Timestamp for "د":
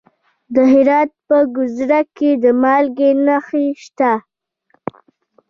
0.53-0.55, 2.43-2.45